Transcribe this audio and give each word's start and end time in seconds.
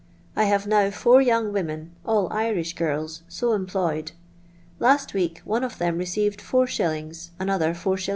I 0.35 0.45
have 0.45 0.65
now 0.65 0.89
four 0.89 1.21
young 1.21 1.53
women 1.53 1.91
(all 2.03 2.27
Irish 2.33 2.73
girls) 2.73 3.21
so 3.27 3.53
employed. 3.53 4.13
Last 4.79 5.13
week 5.13 5.43
one 5.45 5.63
of 5.63 5.77
them 5.77 5.99
re 5.99 6.05
ceived 6.05 7.01
is., 7.11 7.29
another 7.39 7.69
is. 7.85 8.09